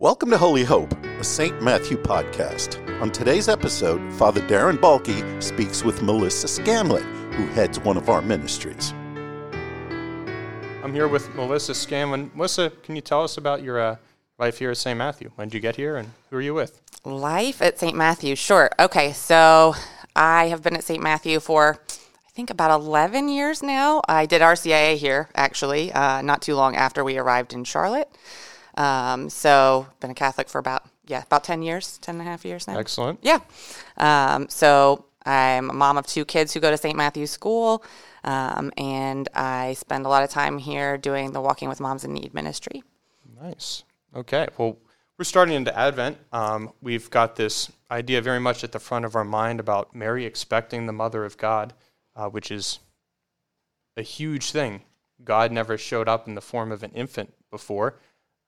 [0.00, 1.60] Welcome to Holy Hope, a St.
[1.60, 2.80] Matthew podcast.
[3.02, 7.02] On today's episode, Father Darren Blakey speaks with Melissa Scanlan,
[7.34, 8.94] who heads one of our ministries.
[10.82, 12.30] I'm here with Melissa Scanlan.
[12.34, 13.96] Melissa, can you tell us about your uh,
[14.38, 14.96] life here at St.
[14.96, 15.32] Matthew?
[15.34, 16.80] When did you get here and who are you with?
[17.04, 17.94] Life at St.
[17.94, 18.70] Matthew, sure.
[18.80, 19.74] Okay, so
[20.16, 21.02] I have been at St.
[21.02, 21.78] Matthew for
[22.26, 24.00] I think about 11 years now.
[24.08, 28.10] I did RCIA here, actually, uh, not too long after we arrived in Charlotte.
[28.80, 32.46] Um, so, been a Catholic for about, yeah, about 10 years, 10 and a half
[32.46, 32.78] years now.
[32.78, 33.18] Excellent.
[33.22, 33.40] Yeah.
[33.98, 36.96] Um, so, I'm a mom of two kids who go to St.
[36.96, 37.84] Matthew's School,
[38.24, 42.14] um, and I spend a lot of time here doing the Walking with Moms in
[42.14, 42.82] Need ministry.
[43.42, 43.84] Nice.
[44.16, 44.48] Okay.
[44.56, 44.78] Well,
[45.18, 46.16] we're starting into Advent.
[46.32, 50.24] Um, we've got this idea very much at the front of our mind about Mary
[50.24, 51.74] expecting the Mother of God,
[52.16, 52.78] uh, which is
[53.98, 54.80] a huge thing.
[55.22, 57.98] God never showed up in the form of an infant before.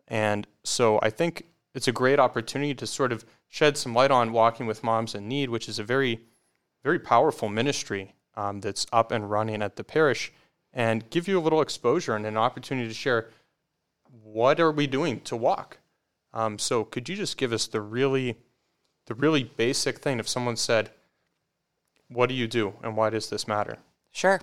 [0.08, 4.32] And so I think it's a great opportunity to sort of shed some light on
[4.32, 6.20] Walking with Moms in Need, which is a very,
[6.82, 10.32] very powerful ministry um, that's up and running at the parish,
[10.72, 13.30] and give you a little exposure and an opportunity to share
[14.22, 15.78] what are we doing to walk.
[16.32, 18.36] Um, so could you just give us the really,
[19.06, 20.18] the really basic thing?
[20.18, 20.90] If someone said,
[22.08, 23.78] "What do you do, and why does this matter?"
[24.12, 24.40] Sure.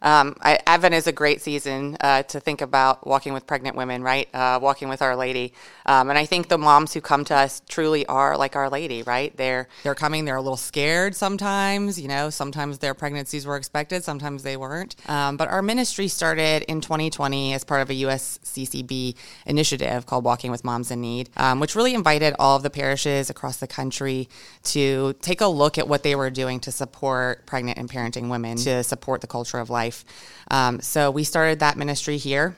[0.00, 4.02] Um, I, Advent is a great season uh, to think about walking with pregnant women,
[4.02, 4.28] right?
[4.32, 5.52] Uh, walking with Our Lady,
[5.86, 9.02] um, and I think the moms who come to us truly are like Our Lady,
[9.02, 9.36] right?
[9.36, 10.24] They're they're coming.
[10.24, 12.00] They're a little scared sometimes.
[12.00, 14.94] You know, sometimes their pregnancies were expected, sometimes they weren't.
[15.08, 19.16] Um, but our ministry started in 2020 as part of a USCCB
[19.46, 23.30] initiative called Walking with Moms in Need, um, which really invited all of the parishes
[23.30, 24.28] across the country
[24.62, 28.56] to take a look at what they were doing to support pregnant and parenting women,
[28.58, 30.04] to support the culture of life.
[30.50, 32.56] Um, so we started that ministry here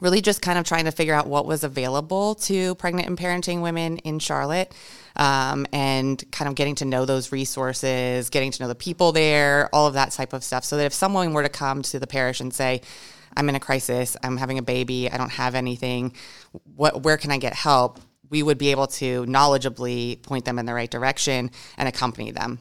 [0.00, 3.60] really just kind of trying to figure out what was available to pregnant and parenting
[3.60, 4.74] women in Charlotte.
[5.16, 9.68] Um, and kind of getting to know those resources, getting to know the people there,
[9.72, 10.64] all of that type of stuff.
[10.64, 12.80] So that if someone were to come to the parish and say,
[13.36, 16.14] I'm in a crisis, I'm having a baby, I don't have anything,
[16.74, 18.00] what, where can I get help?
[18.30, 22.60] We would be able to knowledgeably point them in the right direction and accompany them.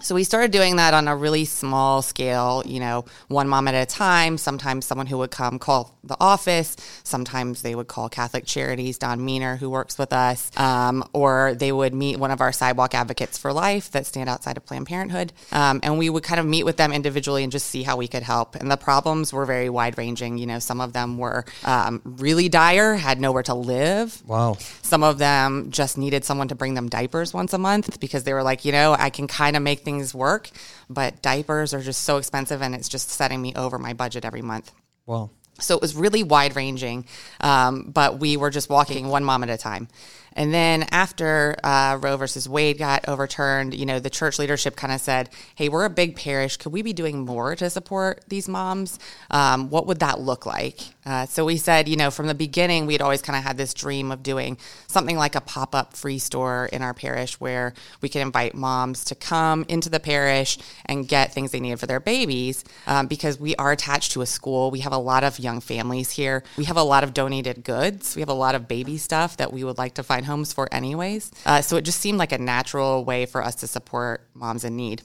[0.00, 3.74] So we started doing that on a really small scale, you know, one mom at
[3.74, 4.38] a time.
[4.38, 6.76] Sometimes someone who would come call the office.
[7.02, 11.72] Sometimes they would call Catholic Charities, Don Meaner, who works with us, um, or they
[11.72, 15.32] would meet one of our sidewalk advocates for life that stand outside of Planned Parenthood.
[15.52, 18.08] Um, and we would kind of meet with them individually and just see how we
[18.08, 18.54] could help.
[18.54, 20.38] And the problems were very wide ranging.
[20.38, 24.22] You know, some of them were um, really dire, had nowhere to live.
[24.26, 24.58] Wow.
[24.82, 28.32] Some of them just needed someone to bring them diapers once a month because they
[28.32, 30.50] were like, you know, I can kind of make things work,
[30.90, 34.42] but diapers are just so expensive and it's just setting me over my budget every
[34.42, 34.72] month.
[35.06, 35.30] Wow.
[35.58, 37.06] So it was really wide ranging,
[37.40, 39.88] um, but we were just walking one mom at a time.
[40.34, 44.92] And then after uh, Roe versus Wade got overturned, you know, the church leadership kind
[44.92, 46.58] of said, "Hey, we're a big parish.
[46.58, 48.98] Could we be doing more to support these moms?
[49.30, 52.84] Um, what would that look like?" Uh, so we said, you know, from the beginning,
[52.84, 54.58] we had always kind of had this dream of doing
[54.88, 59.14] something like a pop-up free store in our parish where we could invite moms to
[59.14, 63.54] come into the parish and get things they needed for their babies, um, because we
[63.54, 64.72] are attached to a school.
[64.72, 66.42] We have a lot of young families here.
[66.56, 68.16] We have a lot of donated goods.
[68.16, 70.68] We have a lot of baby stuff that we would like to find homes for
[70.74, 71.30] anyways.
[71.46, 74.74] Uh, so it just seemed like a natural way for us to support moms in
[74.74, 75.02] need.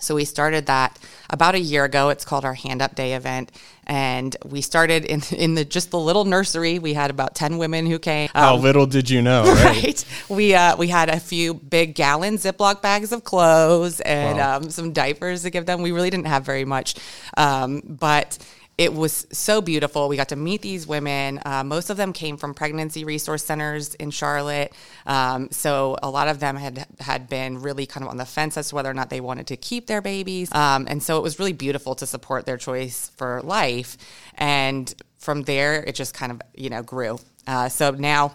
[0.00, 0.98] So we started that
[1.30, 2.10] about a year ago.
[2.10, 3.50] It's called our Hand Up Day event,
[3.86, 6.78] and we started in in the just the little nursery.
[6.78, 8.28] We had about ten women who came.
[8.34, 9.82] How little did you know, right?
[9.84, 10.04] Right.
[10.28, 14.56] We uh, we had a few big gallon Ziploc bags of clothes and Wow.
[14.58, 15.80] um, some diapers to give them.
[15.80, 16.96] We really didn't have very much,
[17.36, 18.36] um, but
[18.76, 20.08] it was so beautiful.
[20.08, 21.40] We got to meet these women.
[21.44, 24.72] Uh, most of them came from pregnancy resource centers in Charlotte,
[25.06, 28.56] um, so a lot of them had had been really kind of on the fence
[28.56, 30.52] as to whether or not they wanted to keep their babies.
[30.52, 33.96] Um, and so it was really beautiful to support their choice for life.
[34.34, 37.18] And from there, it just kind of you know grew.
[37.46, 38.34] Uh, so now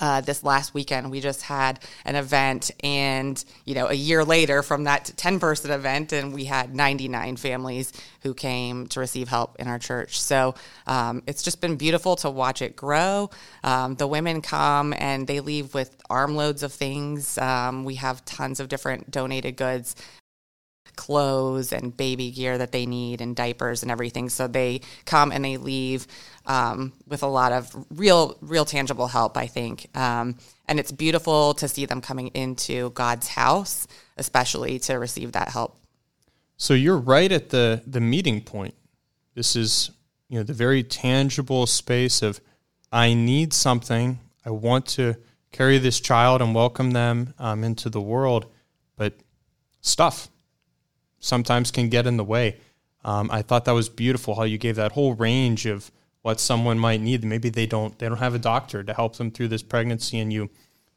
[0.00, 1.10] uh, this last weekend.
[1.10, 5.70] We just had an event and you know a year later from that 10 person
[5.70, 7.92] event and we had 99 families
[8.22, 10.20] who came to receive help in our church.
[10.20, 10.54] So
[10.86, 13.30] um, it's just been beautiful to watch it grow.
[13.62, 17.38] Um, the women come and they leave with armloads of things.
[17.38, 19.96] Um, we have tons of different donated goods
[20.96, 24.28] clothes and baby gear that they need and diapers and everything.
[24.28, 26.06] So they come and they leave
[26.46, 29.88] um, with a lot of real, real tangible help, I think.
[29.96, 30.36] Um,
[30.66, 33.86] and it's beautiful to see them coming into God's house,
[34.16, 35.76] especially to receive that help.
[36.56, 38.74] So you're right at the the meeting point.
[39.34, 39.90] This is
[40.28, 42.40] you know the very tangible space of
[42.92, 44.20] I need something.
[44.46, 45.16] I want to
[45.50, 48.46] carry this child and welcome them um, into the world,
[48.96, 49.14] but
[49.80, 50.28] stuff
[51.24, 52.58] sometimes can get in the way.
[53.04, 55.90] Um, I thought that was beautiful how you gave that whole range of
[56.22, 57.24] what someone might need.
[57.24, 60.32] Maybe they don't they don't have a doctor to help them through this pregnancy, and
[60.32, 60.50] you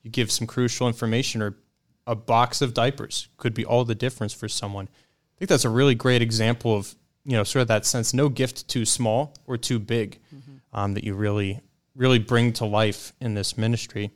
[0.04, 1.58] you give some crucial information or
[2.06, 4.88] a box of diapers could be all the difference for someone.
[4.88, 6.96] I think that's a really great example of
[7.26, 10.78] you know sort of that sense no gift too small or too big mm-hmm.
[10.78, 11.62] um, that you really
[11.96, 14.12] really bring to life in this ministry.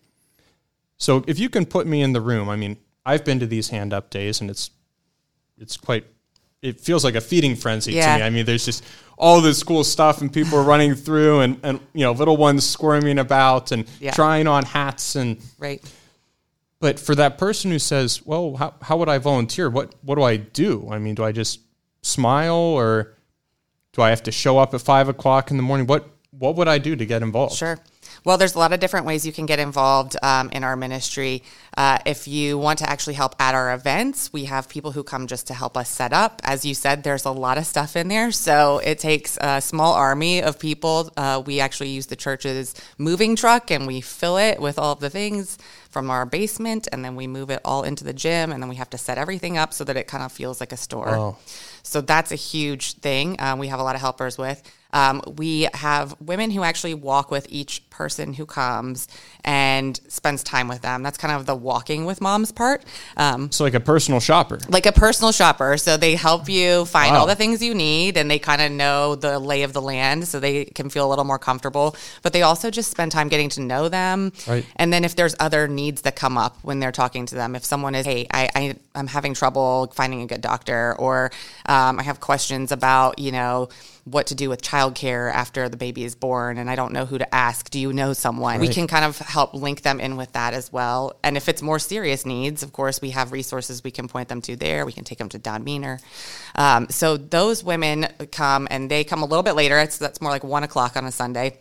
[0.98, 3.70] So if you can put me in the room, I mean, I've been to these
[3.70, 4.70] hand up days and it's
[5.62, 6.06] it's quite
[6.62, 8.14] it feels like a feeding frenzy yeah.
[8.14, 8.26] to me.
[8.26, 8.84] I mean, there's just
[9.18, 12.68] all this cool stuff and people are running through and, and you know, little ones
[12.68, 14.12] squirming about and yeah.
[14.12, 15.82] trying on hats and right.
[16.80, 19.70] But for that person who says, "Well, how, how would I volunteer?
[19.70, 20.88] What what do I do?
[20.90, 21.60] I mean, do I just
[22.02, 23.14] smile or
[23.94, 25.86] do I have to show up at five o'clock in the morning?
[25.86, 27.80] What what would I do to get involved?" Sure.
[28.24, 31.44] Well, there's a lot of different ways you can get involved um, in our ministry.
[31.78, 35.28] Uh, if you want to actually help at our events, we have people who come
[35.28, 36.42] just to help us set up.
[36.44, 39.94] As you said, there's a lot of stuff in there, so it takes a small
[39.94, 41.12] army of people.
[41.16, 45.00] Uh, we actually use the church's moving truck and we fill it with all of
[45.00, 45.58] the things
[45.90, 48.76] from our basement, and then we move it all into the gym, and then we
[48.76, 51.10] have to set everything up so that it kind of feels like a store.
[51.10, 51.38] Oh.
[51.84, 53.36] So that's a huge thing.
[53.40, 54.62] Um, we have a lot of helpers with.
[54.94, 59.08] Um, we have women who actually walk with each person who comes
[59.44, 61.04] and spends time with them.
[61.04, 62.84] That's kind of the walking with moms part.
[63.16, 64.58] Um, so, like a personal shopper.
[64.70, 65.78] Like a personal shopper.
[65.78, 67.20] So, they help you find wow.
[67.20, 70.28] all the things you need and they kind of know the lay of the land
[70.28, 71.96] so they can feel a little more comfortable.
[72.24, 74.34] But they also just spend time getting to know them.
[74.48, 74.66] Right.
[74.78, 77.64] And then, if there's other needs that come up when they're talking to them, if
[77.64, 81.32] someone is, hey, I, I, am having trouble finding a good doctor, or
[81.68, 83.70] um, I have questions about, you know,
[84.04, 87.18] what to do with childcare after the baby is born and I don't know who
[87.18, 87.70] to ask.
[87.70, 88.60] Do you know someone?
[88.60, 88.68] Right.
[88.68, 91.20] We can kind of help link them in with that as well.
[91.24, 94.42] And if it's more serious needs, of course, we have resources we can point them
[94.44, 94.86] to there.
[94.86, 96.00] We can take them to Don Meaner.
[96.56, 99.80] Um, so those women come and they come a little bit later.
[99.80, 101.60] It's, that's more like one o'clock on a Sunday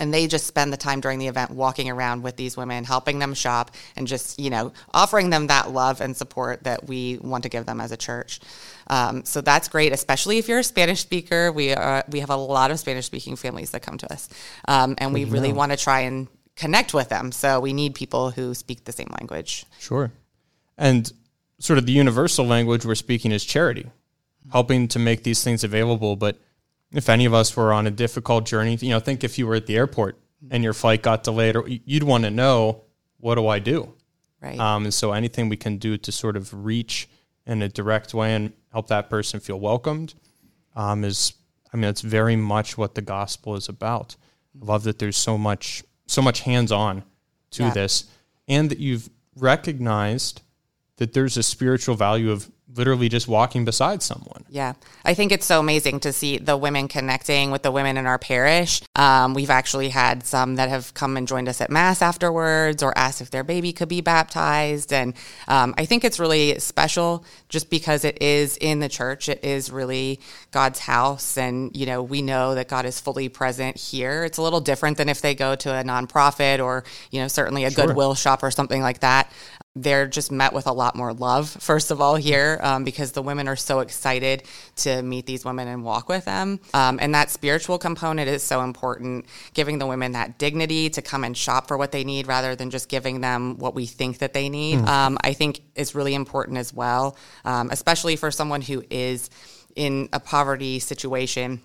[0.00, 3.20] and they just spend the time during the event walking around with these women helping
[3.20, 7.44] them shop and just you know offering them that love and support that we want
[7.44, 8.40] to give them as a church
[8.90, 11.52] um, so that's great, especially if you're a Spanish speaker.
[11.52, 14.28] We are, we have a lot of Spanish speaking families that come to us,
[14.66, 16.26] um, and we really want to try and
[16.56, 17.30] connect with them.
[17.30, 19.64] So we need people who speak the same language.
[19.78, 20.10] Sure,
[20.76, 21.10] and
[21.60, 23.86] sort of the universal language we're speaking is charity,
[24.50, 26.16] helping to make these things available.
[26.16, 26.40] But
[26.92, 29.54] if any of us were on a difficult journey, you know, think if you were
[29.54, 30.18] at the airport
[30.50, 32.82] and your flight got delayed, or you'd want to know,
[33.18, 33.94] what do I do?
[34.40, 34.58] Right.
[34.58, 37.08] Um, and so anything we can do to sort of reach
[37.46, 40.14] in a direct way and help that person feel welcomed
[40.74, 41.34] um, is
[41.72, 44.16] I mean it's very much what the gospel is about.
[44.60, 47.04] I love that there's so much so much hands on
[47.52, 47.70] to yeah.
[47.70, 48.04] this
[48.48, 50.42] and that you've recognized
[50.96, 54.44] that there's a spiritual value of literally just walking beside someone.
[54.48, 54.74] Yeah.
[55.04, 58.18] I think it's so amazing to see the women connecting with the women in our
[58.18, 58.82] parish.
[58.96, 62.96] Um, we've actually had some that have come and joined us at Mass afterwards or
[62.96, 64.92] asked if their baby could be baptized.
[64.92, 65.14] And
[65.48, 69.28] um, I think it's really special just because it is in the church.
[69.28, 70.20] It is really
[70.50, 71.36] God's house.
[71.36, 74.24] And, you know, we know that God is fully present here.
[74.24, 77.64] It's a little different than if they go to a nonprofit or, you know, certainly
[77.64, 77.86] a sure.
[77.86, 79.30] Goodwill shop or something like that
[79.76, 83.22] they're just met with a lot more love, first of all, here, um, because the
[83.22, 84.42] women are so excited
[84.74, 86.58] to meet these women and walk with them.
[86.74, 91.22] Um, and that spiritual component is so important, giving the women that dignity to come
[91.22, 94.32] and shop for what they need rather than just giving them what we think that
[94.32, 94.88] they need, mm.
[94.88, 99.30] um, I think is really important as well, um, especially for someone who is
[99.76, 101.60] in a poverty situation.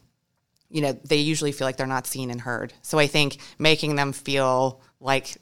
[0.69, 2.71] You know, they usually feel like they're not seen and heard.
[2.83, 5.38] So I think making them feel like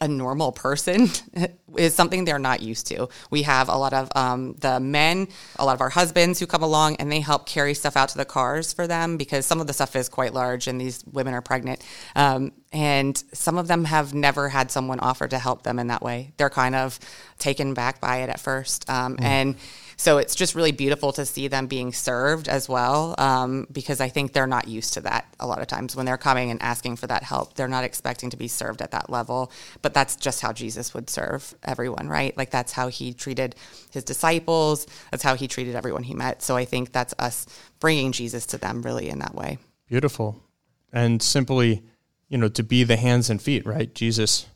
[0.00, 1.08] a normal person
[1.76, 3.08] is something they're not used to.
[3.30, 6.62] We have a lot of um, the men, a lot of our husbands who come
[6.62, 9.66] along and they help carry stuff out to the cars for them because some of
[9.66, 11.84] the stuff is quite large and these women are pregnant.
[12.14, 16.02] Um, and some of them have never had someone offer to help them in that
[16.02, 16.32] way.
[16.36, 16.98] They're kind of
[17.38, 18.88] taken back by it at first.
[18.90, 19.24] Um, mm.
[19.24, 19.56] And
[19.96, 24.10] so it's just really beautiful to see them being served as well, um, because I
[24.10, 26.96] think they're not used to that a lot of times when they're coming and asking
[26.96, 27.54] for that help.
[27.54, 29.50] They're not expecting to be served at that level,
[29.80, 32.36] but that's just how Jesus would serve everyone, right?
[32.36, 33.56] Like that's how he treated
[33.90, 34.86] his disciples.
[35.10, 36.42] That's how he treated everyone he met.
[36.42, 37.46] So I think that's us
[37.80, 39.56] bringing Jesus to them really in that way.
[39.88, 40.42] Beautiful.
[40.92, 41.82] And simply,
[42.28, 43.94] you know, to be the hands and feet, right?
[43.94, 44.46] Jesus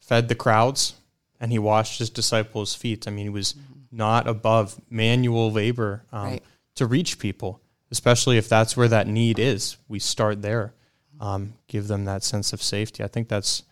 [0.00, 0.94] fed the crowds
[1.38, 3.06] and he washed his disciples' feet.
[3.06, 6.42] I mean, he was mm-hmm not above manual labor um, right.
[6.74, 9.76] to reach people, especially if that's where that need is.
[9.88, 10.74] We start there,
[11.20, 13.02] um, give them that sense of safety.
[13.02, 13.62] I think that's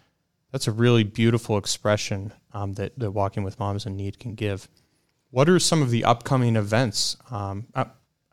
[0.52, 4.68] that's a really beautiful expression um, that, that Walking with Moms in Need can give.
[5.30, 7.16] What are some of the upcoming events?
[7.30, 7.87] Um, uh,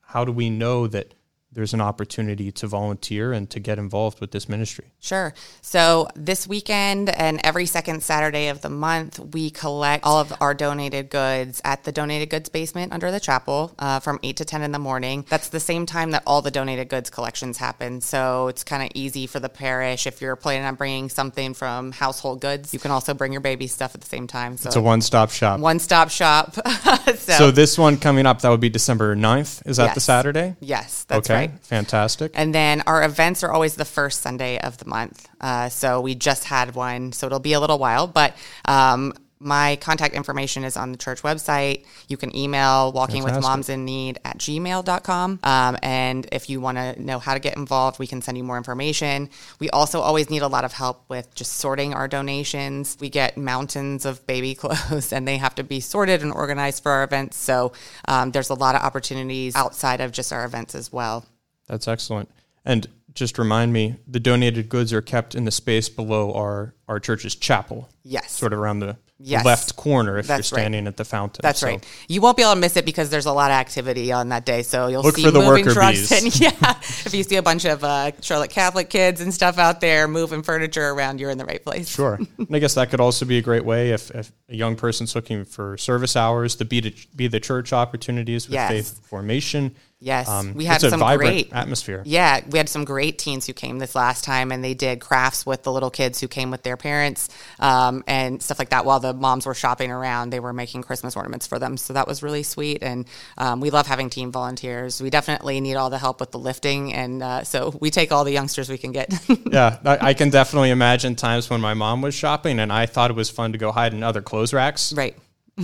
[0.03, 1.15] how do we know that
[1.53, 4.85] there's an opportunity to volunteer and to get involved with this ministry.
[4.99, 5.33] Sure.
[5.61, 10.53] So this weekend and every second Saturday of the month, we collect all of our
[10.53, 14.61] donated goods at the donated goods basement under the chapel uh, from 8 to 10
[14.63, 15.25] in the morning.
[15.29, 18.01] That's the same time that all the donated goods collections happen.
[18.01, 20.07] So it's kind of easy for the parish.
[20.07, 23.67] If you're planning on bringing something from household goods, you can also bring your baby
[23.67, 24.57] stuff at the same time.
[24.57, 25.59] So it's a one stop shop.
[25.59, 26.55] One stop shop.
[27.05, 29.67] so, so, this one coming up, that would be December 9th.
[29.67, 29.95] Is that yes.
[29.95, 30.55] the Saturday?
[30.59, 31.33] Yes, that's okay.
[31.35, 31.42] right.
[31.61, 32.31] Fantastic.
[32.35, 35.27] And then our events are always the first Sunday of the month.
[35.39, 38.35] Uh, so we just had one, so it'll be a little while, but
[38.65, 41.85] um, my contact information is on the church website.
[42.07, 45.39] You can email walking with moms in need at gmail.com.
[45.43, 48.43] Um, and if you want to know how to get involved, we can send you
[48.43, 49.29] more information.
[49.59, 52.97] We also always need a lot of help with just sorting our donations.
[52.99, 56.91] We get mountains of baby clothes and they have to be sorted and organized for
[56.93, 57.37] our events.
[57.37, 57.73] So
[58.07, 61.25] um, there's a lot of opportunities outside of just our events as well.
[61.67, 62.29] That's excellent.
[62.65, 66.99] And just remind me, the donated goods are kept in the space below our, our
[66.99, 67.89] church's chapel.
[68.03, 68.31] Yes.
[68.31, 69.45] Sort of around the yes.
[69.45, 70.89] left corner if That's you're standing right.
[70.89, 71.41] at the fountain.
[71.41, 71.67] That's so.
[71.67, 71.87] right.
[72.07, 74.45] You won't be able to miss it because there's a lot of activity on that
[74.45, 74.63] day.
[74.63, 76.09] So you'll Look see the moving trucks.
[76.09, 76.23] Bees.
[76.23, 79.79] And yeah, if you see a bunch of uh, Charlotte Catholic kids and stuff out
[79.79, 81.89] there moving furniture around, you're in the right place.
[81.89, 82.19] Sure.
[82.37, 85.15] and I guess that could also be a great way if, if a young person's
[85.15, 88.69] looking for service hours, to be, to, be the church opportunities with yes.
[88.69, 92.01] faith formation Yes, um, we had some great atmosphere.
[92.05, 95.45] Yeah, we had some great teens who came this last time, and they did crafts
[95.45, 98.83] with the little kids who came with their parents um, and stuff like that.
[98.83, 101.77] While the moms were shopping around, they were making Christmas ornaments for them.
[101.77, 103.07] So that was really sweet, and
[103.37, 105.01] um, we love having team volunteers.
[105.01, 108.25] We definitely need all the help with the lifting, and uh, so we take all
[108.25, 109.13] the youngsters we can get.
[109.51, 113.09] yeah, I, I can definitely imagine times when my mom was shopping, and I thought
[113.09, 114.91] it was fun to go hide in other clothes racks.
[114.91, 115.15] Right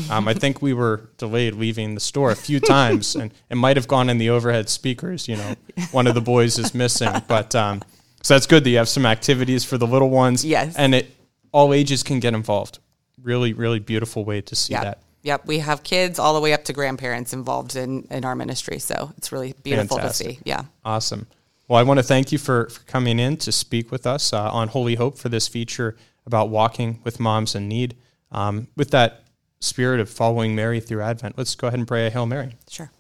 [0.09, 3.75] um, I think we were delayed leaving the store a few times, and it might
[3.75, 5.27] have gone in the overhead speakers.
[5.27, 5.55] You know,
[5.91, 7.81] one of the boys is missing, but um,
[8.21, 10.45] so that's good that you have some activities for the little ones.
[10.45, 11.11] Yes, and it
[11.51, 12.79] all ages can get involved.
[13.21, 14.83] Really, really beautiful way to see yep.
[14.83, 14.99] that.
[15.23, 18.77] Yep, we have kids all the way up to grandparents involved in in our ministry,
[18.77, 20.27] so it's really beautiful Fantastic.
[20.27, 20.39] to see.
[20.45, 21.25] Yeah, awesome.
[21.67, 24.51] Well, I want to thank you for, for coming in to speak with us uh,
[24.51, 27.95] on Holy Hope for this feature about walking with moms in need.
[28.31, 29.23] Um, with that
[29.59, 32.55] spirit of following Mary through Advent, let's go ahead and pray a Hail Mary.
[32.69, 32.91] Sure.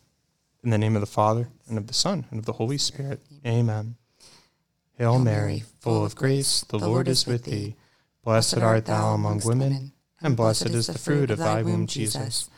[0.63, 3.21] In the name of the Father, and of the Son, and of the Holy Spirit.
[3.45, 3.95] Amen.
[4.97, 7.75] Hail, Hail Mary, full of grace, the Lord is with thee.
[8.23, 12.49] Blessed art thou among women, and blessed is the fruit of thy womb, Jesus.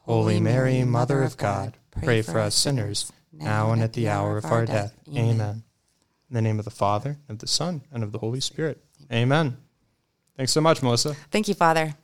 [0.00, 4.44] Holy Mary, Mother of God, pray for us sinners, now and at the hour of
[4.44, 4.94] our death.
[5.08, 5.62] Amen.
[6.28, 8.84] In the name of the Father, and of the Son, and of the Holy Spirit.
[9.10, 9.56] Amen.
[10.36, 11.14] Thanks so much, Melissa.
[11.30, 11.94] Thank you, Father.